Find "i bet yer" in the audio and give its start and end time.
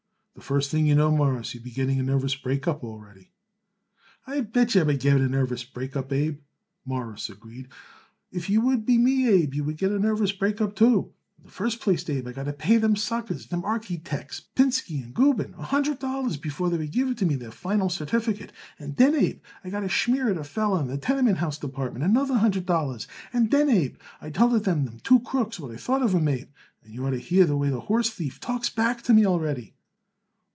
4.25-4.81